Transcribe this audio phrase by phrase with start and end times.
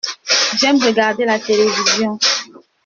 [0.57, 2.17] J’aime regarder la télévision.